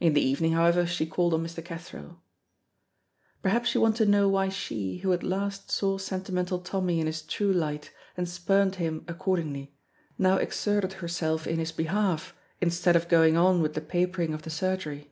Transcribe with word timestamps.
In 0.00 0.14
the 0.14 0.20
evening, 0.20 0.54
however, 0.54 0.84
she 0.84 1.06
called 1.06 1.32
on 1.32 1.44
Mr. 1.46 1.64
Cathro. 1.64 2.18
Perhaps 3.40 3.72
you 3.72 3.80
want 3.80 3.94
to 3.98 4.04
know 4.04 4.28
why 4.28 4.48
she, 4.48 4.98
who 4.98 5.12
at 5.12 5.22
last 5.22 5.70
saw 5.70 5.96
Sentimental 5.96 6.58
Tommy 6.58 6.98
in 6.98 7.06
his 7.06 7.22
true 7.22 7.52
light 7.52 7.92
and 8.16 8.28
spurned 8.28 8.74
him 8.82 9.04
accordingly, 9.06 9.72
now 10.18 10.38
exerted 10.38 10.94
herself 10.94 11.46
in 11.46 11.60
his 11.60 11.70
behalf 11.70 12.34
instead 12.60 12.96
of 12.96 13.08
going 13.08 13.36
on 13.36 13.62
with 13.62 13.74
the 13.74 13.80
papering 13.80 14.34
of 14.34 14.42
the 14.42 14.50
surgery. 14.50 15.08